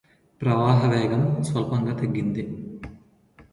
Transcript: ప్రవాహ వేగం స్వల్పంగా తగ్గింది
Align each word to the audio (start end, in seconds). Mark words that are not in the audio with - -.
ప్రవాహ 0.41 0.87
వేగం 0.87 1.43
స్వల్పంగా 1.43 1.93
తగ్గింది 1.93 2.43